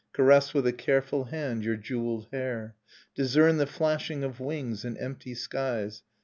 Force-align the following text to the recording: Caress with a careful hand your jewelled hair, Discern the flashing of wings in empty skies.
Caress 0.13 0.51
with 0.51 0.65
a 0.65 0.73
careful 0.73 1.25
hand 1.25 1.63
your 1.63 1.75
jewelled 1.75 2.25
hair, 2.31 2.73
Discern 3.13 3.57
the 3.57 3.67
flashing 3.67 4.23
of 4.23 4.39
wings 4.39 4.83
in 4.83 4.97
empty 4.97 5.35
skies. 5.35 6.01